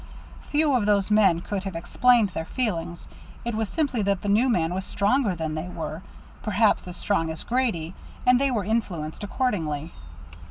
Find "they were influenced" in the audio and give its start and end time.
8.41-9.23